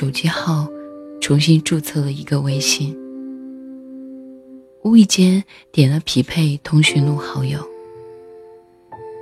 [0.00, 0.66] 手机号
[1.20, 2.96] 重新注册了一个微信，
[4.82, 7.60] 无意间点了匹配通讯录好友，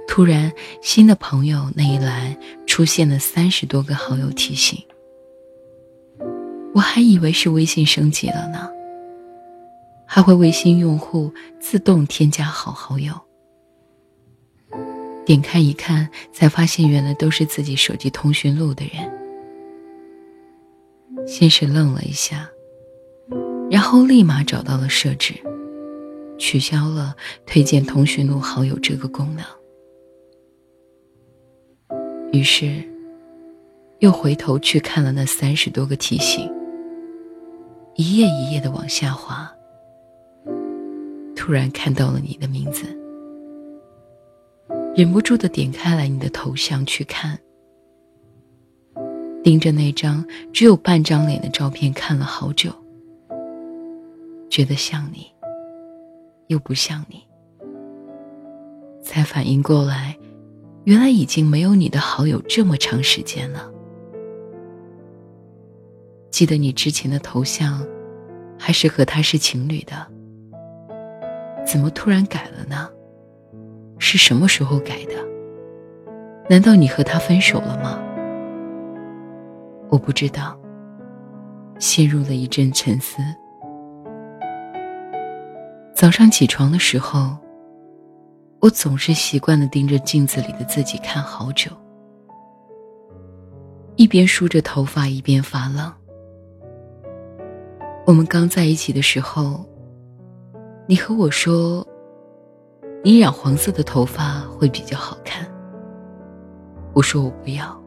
[0.07, 4.81] 突然新的朋友那一栏出现了三十多个好友提醒，
[6.73, 8.70] 我还以为是微信升级了呢，
[10.07, 13.13] 还会微信用户自动添加好好友。
[15.27, 19.17] 点开一看，才发现原来都是自己手机通讯录的人。
[21.29, 22.48] 先是愣了一下，
[23.71, 25.35] 然后立马找到了设置，
[26.39, 29.45] 取消了推荐通讯录好友这个功能。
[32.33, 32.83] 于是，
[33.98, 36.51] 又回头去看了那三十多个提醒，
[37.95, 39.53] 一页一页的往下滑，
[41.37, 42.87] 突然看到了你的名字。
[44.97, 47.39] 忍不住的点开来你的头像去看，
[49.49, 52.71] 盯着那张只有半张脸的照片看了好久，
[54.51, 55.27] 觉得像你，
[56.49, 57.23] 又不像你，
[59.01, 60.14] 才反应过来，
[60.85, 63.73] 原来已经没有你的好友这么长时间了。
[66.31, 67.83] 记得你之前的头像，
[68.58, 70.07] 还是和他是情侣的，
[71.64, 72.87] 怎么突然改了呢？
[73.98, 75.14] 是什么时候改的？
[76.51, 78.05] 难道你和他分手了吗？
[79.91, 80.59] 我不知道。
[81.79, 83.23] 陷入了一阵沉思。
[85.95, 87.37] 早上起床的时候，
[88.61, 91.71] 我总是习惯的盯着镜子里的自己看好久，
[93.95, 95.93] 一边梳着头发一边发愣。
[98.05, 99.65] 我们刚在一起的时候，
[100.87, 101.87] 你和我说。
[103.05, 105.47] 你染黄色的头发会比较好看。
[106.93, 107.81] 我说我不要，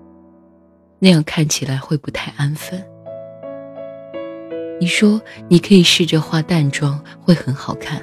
[1.03, 2.79] 那样看起来会不太安分。
[4.79, 7.99] 你说你可以试着化淡妆，会很好看。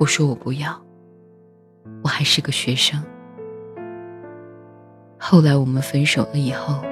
[0.00, 0.76] 我说我不要，
[2.02, 3.00] 我还是个学生。
[5.16, 6.82] 后来我们分手了以后，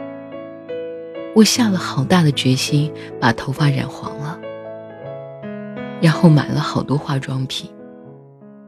[1.34, 4.38] 我下了好大的决心把头发染黄了，
[6.00, 7.68] 然后买了好多化妆品。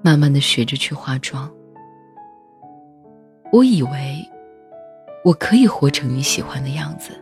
[0.03, 1.49] 慢慢的学着去化妆，
[3.51, 4.29] 我以为
[5.25, 7.19] 我可以活成你喜欢的样子。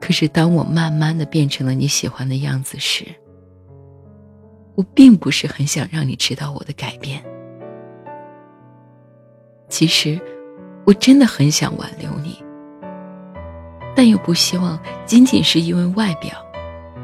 [0.00, 3.04] 可是当我慢慢的变成了你喜欢的样子时，
[4.74, 7.22] 我并不是很想让你知道我的改变。
[9.68, 10.18] 其实，
[10.86, 12.42] 我真的很想挽留你，
[13.94, 16.32] 但又不希望仅仅是因为外表，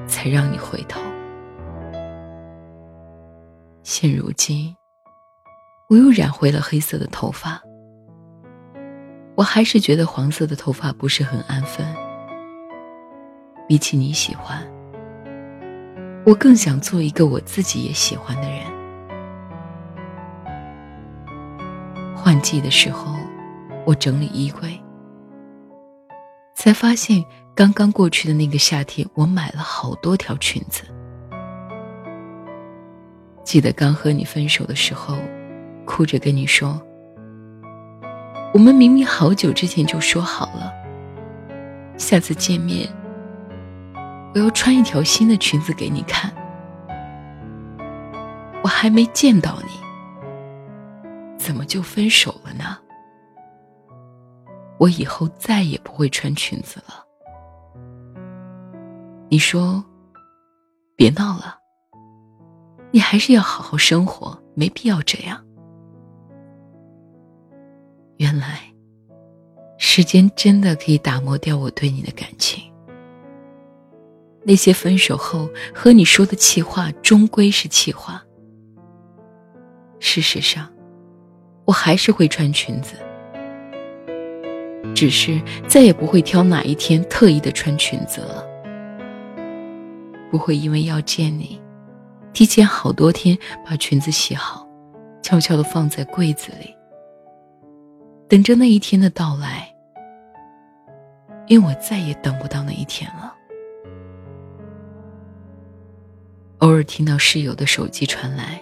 [0.09, 0.99] 才让你回头。
[3.83, 4.75] 现如今，
[5.91, 7.63] 我又染回了黑色的头发。
[9.37, 11.87] 我还是觉得黄色的头发不是很安分。
[13.69, 14.67] 比起你喜欢，
[16.25, 18.61] 我更想做一个我自己也喜欢的人。
[22.15, 23.15] 换季的时候，
[23.85, 24.81] 我整理衣柜，
[26.55, 27.22] 才发现
[27.55, 30.83] 刚刚过去的那个夏天，我买了好多条裙子。
[33.45, 35.19] 记得刚和你分手的时候，
[35.84, 36.81] 哭着跟你说
[38.57, 40.73] ：“我们明明好久之前就说好了，
[41.99, 42.89] 下次见面，
[44.33, 46.35] 我要穿一条新的裙子给你看。
[48.63, 49.73] 我还没见到你，
[51.37, 52.79] 怎么就分手了呢？
[54.79, 57.05] 我以后再也不会穿裙子了。”
[59.29, 59.85] 你说
[60.97, 61.59] ：“别闹了。”
[62.91, 65.46] 你还是要好好生活，没必要这样。
[68.18, 68.60] 原来，
[69.78, 72.63] 时间真的可以打磨掉我对你的感情。
[74.42, 78.22] 那些分手后和你说的气话，终归是气话。
[79.98, 80.72] 事实上，
[81.65, 82.97] 我还是会穿裙子，
[84.95, 88.47] 只是再也不会挑哪一天特意的穿裙子了。
[90.30, 91.60] 不会因为要见你。
[92.33, 94.69] 提前好多天把裙子洗好，
[95.22, 96.76] 悄悄的放在柜子里，
[98.28, 99.73] 等着那一天的到来。
[101.47, 103.33] 因为我再也等不到那一天了。
[106.59, 108.61] 偶尔听到室友的手机传来，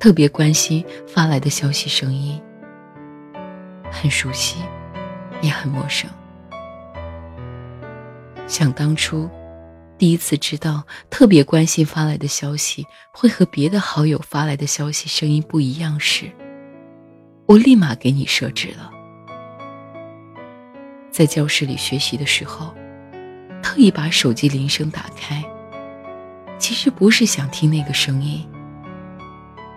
[0.00, 2.40] 特别关心发来的消息声音，
[3.92, 4.56] 很熟悉，
[5.40, 6.10] 也很陌生。
[8.46, 9.28] 想当初。
[9.96, 16.30] 第一次知道特别关心发来的消息会和别的好友发来的消息声音不一样时，
[17.48, 18.90] 我立马给你设置了
[21.10, 22.74] 在教室里学习的时候，
[23.62, 25.42] 特意把手机铃声打开，
[26.58, 28.46] 其实不是想听那个声音，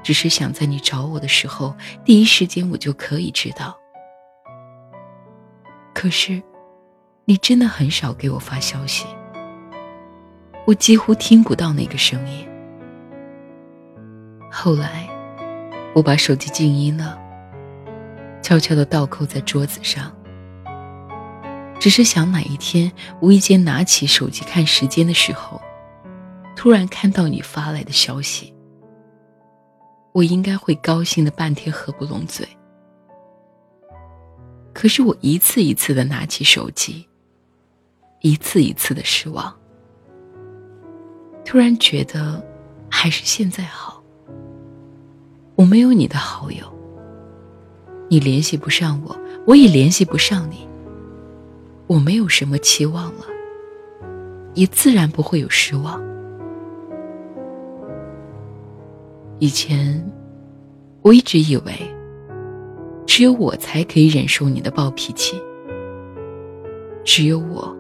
[0.03, 1.73] 只是想在你找我的时候，
[2.03, 3.79] 第一时间我就可以知道。
[5.94, 6.44] 可是，
[7.24, 9.06] 你真的很少给我发消息，
[10.67, 12.45] 我几乎听不到那个声音。
[14.51, 15.07] 后来，
[15.95, 17.17] 我把手机静音了，
[18.41, 20.11] 悄悄的倒扣在桌子上，
[21.79, 22.91] 只是想哪一天
[23.21, 25.61] 无意间拿起手机看时间的时候，
[26.55, 28.53] 突然看到你发来的消息，
[30.11, 32.47] 我应该会高兴的半天合不拢嘴。
[34.73, 37.07] 可是我一次一次的拿起手机，
[38.21, 39.53] 一次一次的失望，
[41.43, 42.43] 突然觉得
[42.89, 44.01] 还是现在好。
[45.55, 46.70] 我没有你的好友，
[48.12, 49.18] 你联系不上我，
[49.48, 50.68] 我也联系不上你。
[51.88, 53.24] 我没有什么期望了，
[54.54, 56.04] 也自然不会有失望。
[59.40, 60.06] 以前，
[61.02, 61.72] 我一直以为。
[63.06, 65.42] 只有我才可以忍受你的暴脾气，
[67.06, 67.74] 只有我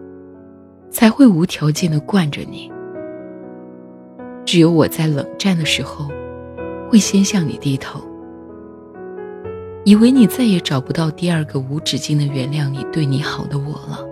[0.89, 2.71] 才会无条件的惯着你，
[4.45, 6.09] 只有我在冷战的时候
[6.89, 8.01] 会先向你低头，
[9.83, 14.05] 以为你再也找不到第二个无止境的原谅你对你好的我了。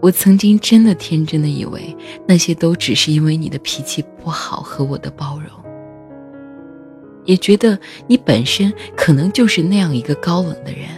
[0.00, 5.50] 我曾经真的天真的以为那些都只是因为你的脾气不好和我的包容。
[7.24, 10.88] 也觉得你本身可能就是那样一个高冷的人，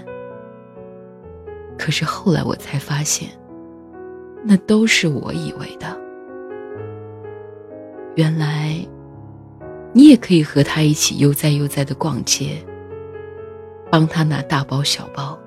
[1.77, 3.31] 可是后来我才发现，
[4.45, 5.99] 那都是我以为的。
[8.17, 8.77] 原来，
[9.92, 12.64] 你也可以和他一起悠哉悠哉的逛街，
[13.90, 15.38] 帮他拿大包小包。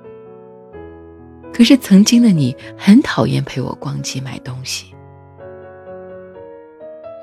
[1.53, 4.93] 可是曾经的你很讨厌陪我逛街买东西。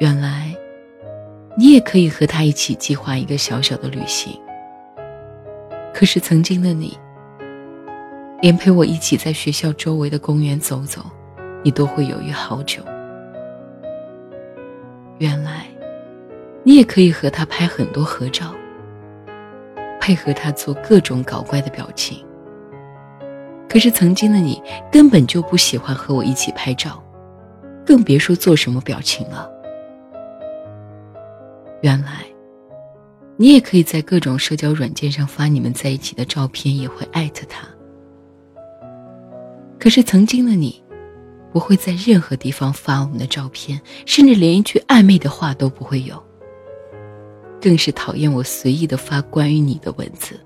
[0.01, 0.55] 原来。
[1.59, 4.33] 你也可以和他一起计划一个小小的旅行。
[5.93, 6.97] 可是曾经的你，
[8.41, 11.03] 连陪我一起在学校周围的公园走走，
[11.65, 12.81] 你都会犹豫好久。
[15.19, 15.67] 原来，
[16.63, 18.55] 你也可以和他拍很多合照，
[20.01, 22.25] 配合他做各种搞怪的表情。
[23.69, 27.03] 可是曾经的你根本就不喜欢和我一起拍照，
[27.87, 29.51] 更别说做什么表情了。
[31.81, 32.27] 原来，
[33.37, 37.67] 你也可以在各种社交软件上发你们在一起的照片，也会艾特他。
[39.79, 40.83] 可是曾经的你，
[41.53, 46.23] 不会在任何地方发我们的照片，甚至连一句暧昧的话都不会有。
[47.61, 50.39] 更是讨厌我随意的发关于你的文字。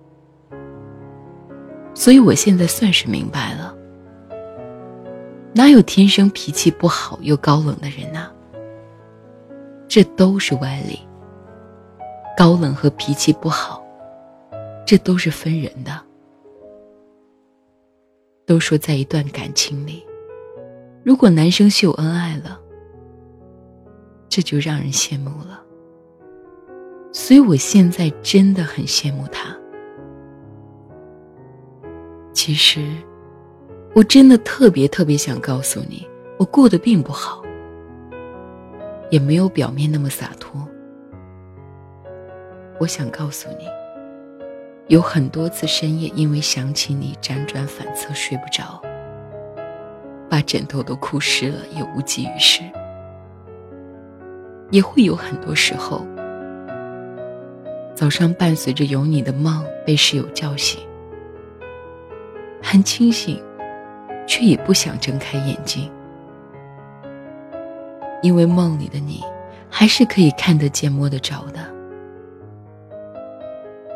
[1.95, 3.75] 所以我现在算是明白了，
[5.55, 8.29] 哪有天生脾气不好又高冷的人呐？
[9.87, 10.99] 这都是歪理。
[12.37, 13.81] 高冷和脾气不好，
[14.85, 16.03] 这都是分人的。
[18.45, 20.05] 都说在一段感情里，
[21.05, 22.61] 如果男生秀恩爱了，
[24.29, 25.64] 这就让人羡慕了。
[27.15, 29.57] 所以我现在真的很羡慕他。
[32.33, 32.85] 其实，
[33.95, 36.05] 我真的特别特别想告诉你，
[36.39, 37.41] 我过得并不好，
[39.11, 40.61] 也没有表面那么洒脱。
[42.81, 43.67] 我想告诉你，
[44.89, 48.83] 有很多次深夜因为想起你辗转反侧睡不着，
[50.29, 52.65] 把枕头都哭湿了也无济于事。
[54.73, 56.05] 也会有很多时候，
[57.95, 60.81] 早上伴随着有你的梦被室友叫醒，
[62.61, 63.41] 很清醒，
[64.27, 65.89] 却也不想睁开眼睛，
[68.21, 69.23] 因为梦里的你
[69.71, 71.73] 还是可以看得见摸得着的。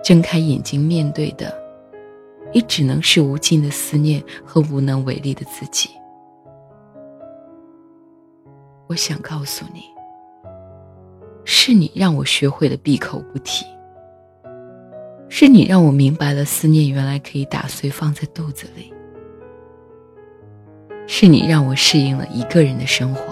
[0.04, 1.52] 睁开眼睛面对的，
[2.52, 5.90] 也只能是无尽的思念和无能为力的自己。
[8.86, 9.82] 我想告诉你，
[11.44, 13.66] 是你让我学会了闭口不提，
[15.28, 18.92] 是你让我明白了思念原来可以打碎放在肚子里，
[21.06, 23.22] 是你让我适应了一个人的生活。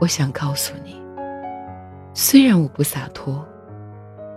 [0.00, 0.94] 我想告诉你。
[2.18, 3.46] 虽然我不洒脱，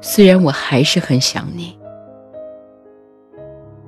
[0.02, 1.80] 虽然我还是很想你，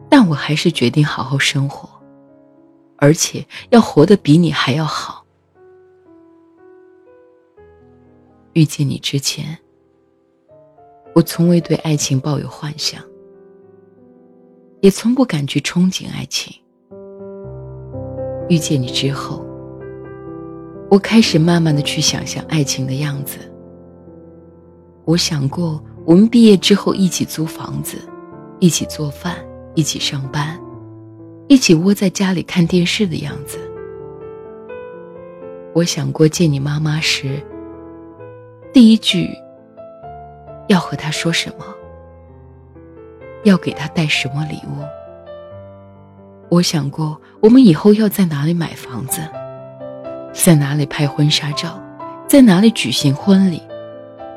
[0.10, 1.89] 但我还是决定好好生活，
[2.95, 5.25] 而且要活得比你还要好。
[8.53, 9.57] 遇见你之前，
[11.13, 13.01] 我从未对爱情抱有幻想，
[14.80, 16.53] 也从不敢去憧憬爱情。
[18.48, 19.46] 遇见你之后，
[20.89, 23.38] 我开始慢慢的去想象爱情的样子。
[25.03, 27.98] 我想过，我们毕业之后一起租房子，
[28.60, 29.36] 一起做饭，
[29.75, 30.60] 一起上班，
[31.48, 33.58] 一起窝在家里看电视的样子。
[35.74, 37.41] 我想过见你妈妈时，
[38.74, 39.30] 第一句
[40.72, 41.66] 要和他说什么，
[43.44, 44.82] 要给他带什么礼物。
[46.48, 49.22] 我想过我们以后要在哪里买房子，
[50.32, 51.78] 在哪里拍婚纱照，
[52.25, 53.62] 在哪里举行婚礼，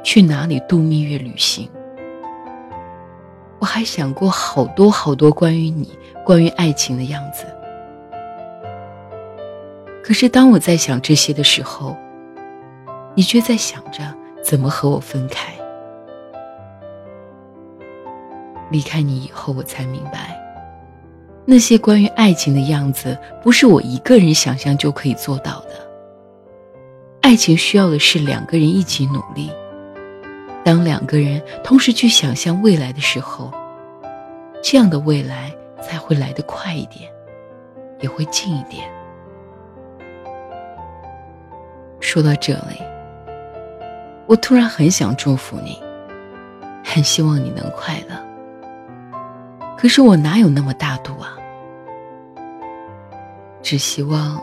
[0.02, 1.70] 去哪里度蜜月旅行。
[3.60, 7.44] 我还想过好多好多关于你、关于爱情的样子。
[10.02, 11.96] 可是，当我在想这些的时候，
[13.14, 14.02] 你却在想着
[14.42, 15.53] 怎么和我分开。
[18.70, 20.40] 离开你以后，我才明白，
[21.44, 25.70] 那些关于爱情的样子，不是我一个人想象就可以做到的。
[27.20, 29.50] 爱情需要的是两个人一起努力。
[30.64, 33.52] 当两个人同时去想象未来的时候，
[34.62, 35.52] 这样的未来
[35.82, 37.10] 才会来得快一点，
[38.00, 38.90] 也会近一点。
[42.00, 42.80] 说到这里，
[44.26, 45.78] 我突然很想祝福你，
[46.82, 48.23] 很希望你能快乐。
[49.76, 51.36] 可是我哪有那么大度啊？
[53.62, 54.42] 只希望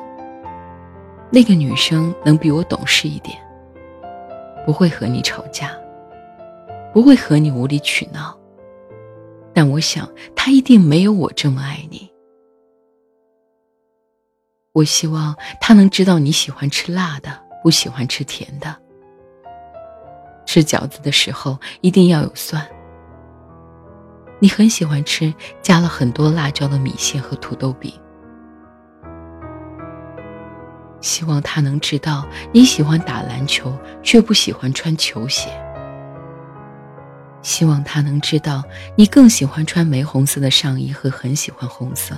[1.30, 3.38] 那个女生能比我懂事一点，
[4.66, 5.72] 不会和你吵架，
[6.94, 8.38] 不会和你无理取闹。
[9.54, 12.12] 但我想，她一定没有我这么爱你。
[14.74, 17.52] 我希望她能知道你喜欢吃辣的。
[17.64, 18.76] 不喜欢吃甜的，
[20.48, 22.68] 吃饺子的时候一定要有蒜。
[24.42, 25.32] 你很喜欢吃
[25.62, 27.94] 加了很多辣椒的米线和土豆饼。
[31.00, 33.72] 希望他能知道你喜欢打篮球，
[34.04, 35.50] 却不喜欢穿球鞋。
[37.44, 38.64] 希望他能知道
[38.96, 42.16] 你更喜欢穿玫红色的上衣和很喜欢红色。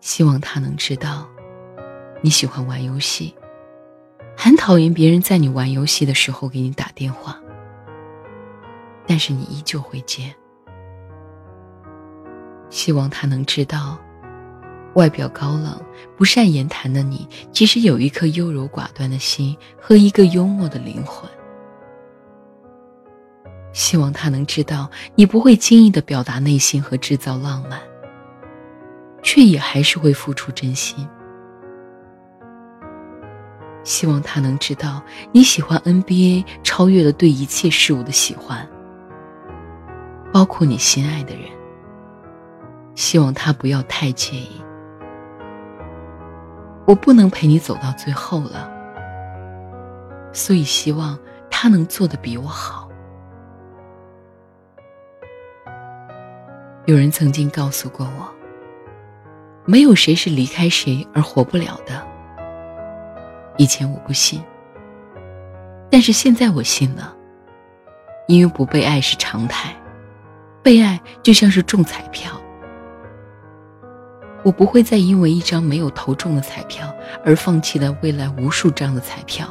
[0.00, 1.26] 希望他能知道。
[2.22, 3.32] 你喜欢玩游戏，
[4.36, 7.38] 很讨厌别人在你玩游戏的时候给你打电话，
[9.06, 10.34] 但是你依旧会接。
[12.68, 13.98] 希望他能知道，
[14.94, 15.80] 外表高冷、
[16.16, 21.30] 不善言谈的你，其实有一颗优柔寡断的心和一个幽默的灵魂。
[23.72, 27.80] 希望他能知道，你不会轻易的表达内心和制造浪漫，
[29.22, 31.06] 却也还是会付出真心。
[33.84, 38.66] 希望他能知道你喜欢 NBA，超越了对一切事物的喜欢，
[40.36, 41.44] 包括你心爱的人。
[42.94, 44.62] 希望他不要太介意。
[46.86, 48.70] 我不能陪你走到最后了，
[50.34, 51.18] 所以希望
[51.50, 52.86] 他能做的比我好。
[56.84, 58.30] 有人曾经告诉过我，
[59.64, 62.06] 没有谁是离开谁而活不了的。
[63.56, 64.42] 以前我不信，
[65.90, 67.16] 但是现在我信了，
[68.28, 69.74] 因为不被爱是常态，
[70.66, 72.32] 被爱就像是中彩票。
[74.42, 76.92] 我不会再因为一张没有投中的彩票
[77.24, 79.46] 而放弃了未来无数张的彩票。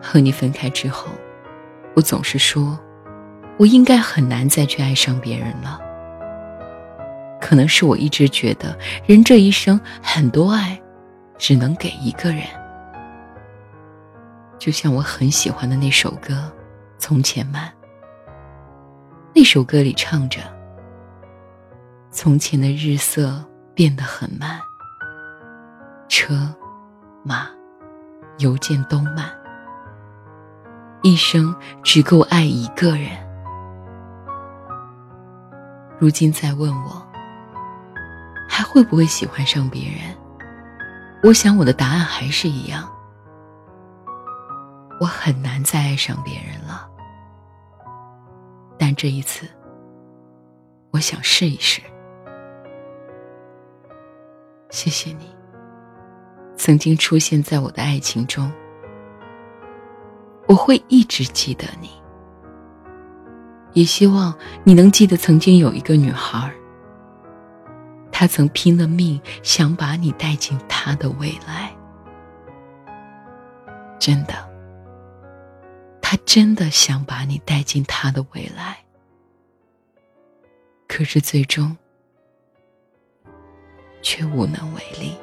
[0.00, 1.08] 和你分开之后，
[1.94, 2.80] 我总是说，
[3.58, 5.78] 我应该很难再去爱上别人了。
[7.42, 8.74] 可能是我一直觉得，
[9.04, 10.80] 人这一生很多爱。
[11.36, 12.44] 只能给一个人，
[14.60, 16.34] 就像我很喜欢的那首歌
[16.98, 17.68] 《从前慢》。
[19.34, 20.40] 那首歌里唱着
[22.12, 23.42] ：“从前的日色
[23.74, 24.60] 变得很慢，
[26.06, 26.54] 车、
[27.24, 27.48] 马、
[28.38, 29.30] 邮件都慢，
[31.00, 33.08] 一生只够爱一个人。
[35.98, 37.02] 如今再问我，
[38.46, 40.14] 还会不会喜欢上别人？”
[41.24, 42.86] 我想我的答案还是一样，
[45.00, 46.91] 我很难再爱上别人了。
[48.84, 49.46] 但这一次，
[50.90, 51.80] 我想试一试。
[54.70, 55.32] 谢谢你，
[56.56, 58.50] 曾经出现在我的爱情中，
[60.48, 61.90] 我会一直记得你。
[63.72, 66.52] 也希望你能记得曾经有一个女孩。
[68.10, 71.72] 她曾拼了命想把你带进她的未来，
[74.00, 74.34] 真的，
[76.12, 78.84] 他真的想把你带进他的未来。
[80.86, 81.74] 可是最终
[84.02, 85.16] 却无能为力。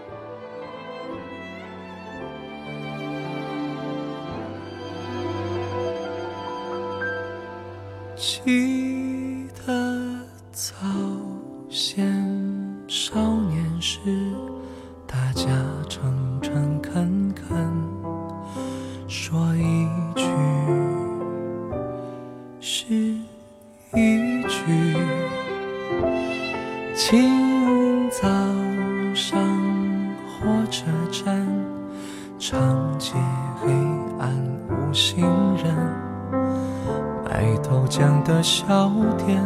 [38.00, 39.44] 豆浆的小店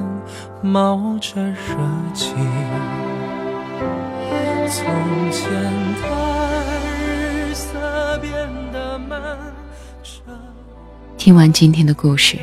[0.62, 1.56] 冒着热
[2.14, 2.36] 气。
[4.70, 4.86] 从
[5.32, 5.52] 前
[6.00, 6.64] 的
[7.00, 8.32] 日色变
[8.72, 9.20] 得慢。
[11.18, 12.38] 听完今天的故事，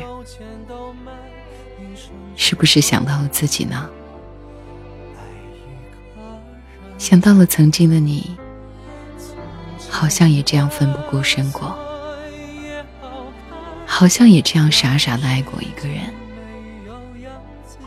[2.35, 3.89] 是不是想到了自己呢？
[6.97, 8.35] 想到了曾经的你，
[9.89, 11.73] 好像也这样奋不顾身过。
[13.93, 16.01] 好像也这样傻傻的爱过一个人，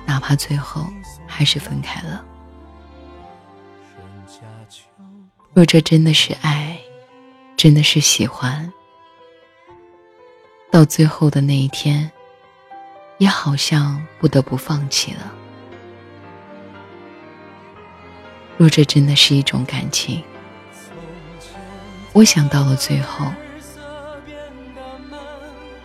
[0.06, 0.86] 哪怕最后
[1.26, 2.22] 还是分开了。
[5.54, 6.78] 若这真的是爱，
[7.56, 8.70] 真的是喜欢，
[10.70, 12.08] 到最后的那一天，
[13.16, 15.32] 也好像不得不放弃了。
[18.58, 20.22] 若这真的是一种感情，
[22.12, 23.32] 我想到了最后。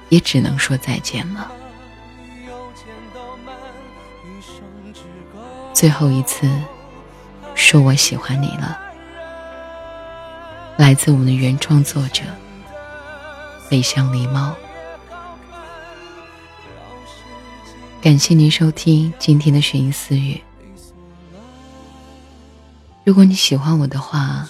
[0.09, 1.51] 也只能说再见了。
[5.73, 6.49] 最后一次
[7.55, 8.77] 说我喜欢你了，
[10.77, 12.23] 来自我们的原创作者
[13.69, 14.53] 北乡狸猫。
[18.01, 20.41] 感谢您收听今天的寻音私语。
[23.05, 24.47] 如果你喜欢我的话，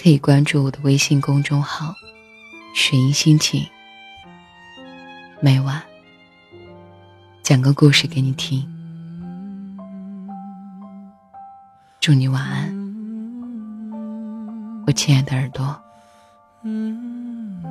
[0.00, 1.94] 可以关注我的微信公众号
[2.74, 3.66] “寻音心情”。
[5.38, 5.82] 每晚
[7.42, 8.66] 讲个故事给你听，
[12.00, 12.74] 祝你晚安，
[14.86, 15.78] 我亲爱的耳朵。
[16.62, 17.62] 嗯